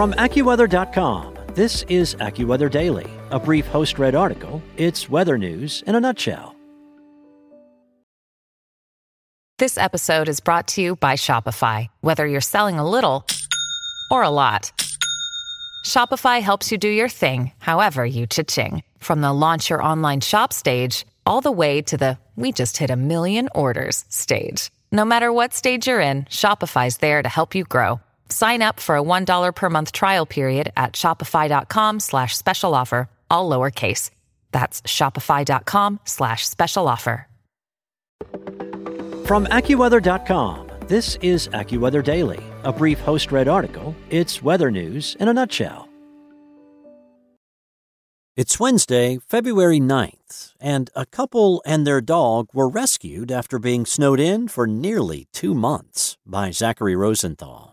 [0.00, 4.62] From AccuWeather.com, this is AccuWeather Daily, a brief host read article.
[4.78, 6.56] It's weather news in a nutshell.
[9.58, 11.88] This episode is brought to you by Shopify.
[12.00, 13.26] Whether you're selling a little
[14.10, 14.72] or a lot,
[15.84, 18.82] Shopify helps you do your thing, however you cha-ching.
[19.00, 22.88] From the launch your online shop stage, all the way to the we just hit
[22.88, 24.70] a million orders stage.
[24.90, 28.00] No matter what stage you're in, Shopify's there to help you grow.
[28.30, 33.50] Sign up for a $1 per month trial period at shopify.com slash special offer, all
[33.50, 34.10] lowercase.
[34.52, 37.26] That's shopify.com slash special offer.
[39.26, 43.94] From AccuWeather.com, this is AccuWeather Daily, a brief host read article.
[44.10, 45.88] It's weather news in a nutshell.
[48.36, 54.18] It's Wednesday, February 9th, and a couple and their dog were rescued after being snowed
[54.18, 57.69] in for nearly two months by Zachary Rosenthal.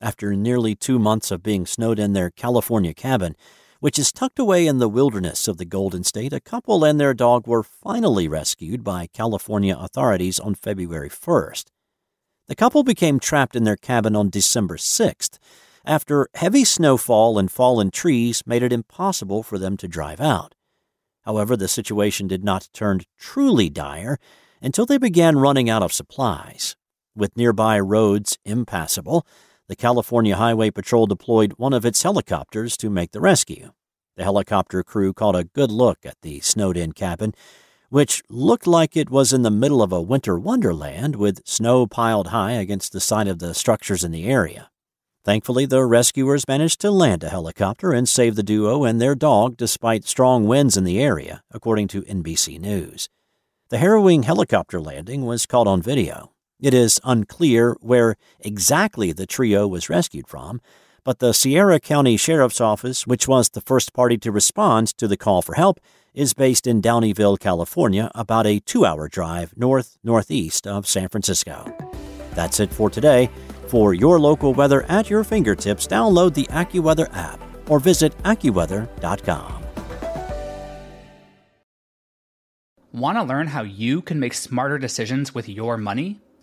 [0.00, 3.34] After nearly two months of being snowed in their California cabin,
[3.80, 7.14] which is tucked away in the wilderness of the Golden State, a couple and their
[7.14, 11.64] dog were finally rescued by California authorities on February 1st.
[12.46, 15.38] The couple became trapped in their cabin on December 6th
[15.84, 20.54] after heavy snowfall and fallen trees made it impossible for them to drive out.
[21.22, 24.18] However, the situation did not turn truly dire
[24.62, 26.76] until they began running out of supplies.
[27.16, 29.26] With nearby roads impassable,
[29.68, 33.72] the California Highway Patrol deployed one of its helicopters to make the rescue.
[34.16, 37.34] The helicopter crew caught a good look at the snowed in cabin,
[37.90, 42.28] which looked like it was in the middle of a winter wonderland with snow piled
[42.28, 44.70] high against the side of the structures in the area.
[45.22, 49.58] Thankfully, the rescuers managed to land a helicopter and save the duo and their dog
[49.58, 53.10] despite strong winds in the area, according to NBC News.
[53.68, 56.32] The harrowing helicopter landing was caught on video.
[56.60, 60.60] It is unclear where exactly the trio was rescued from,
[61.04, 65.16] but the Sierra County Sheriff's Office, which was the first party to respond to the
[65.16, 65.78] call for help,
[66.14, 71.72] is based in Downieville, California, about a two hour drive north northeast of San Francisco.
[72.34, 73.30] That's it for today.
[73.68, 77.40] For your local weather at your fingertips, download the AccuWeather app
[77.70, 79.64] or visit AccuWeather.com.
[82.92, 86.20] Want to learn how you can make smarter decisions with your money?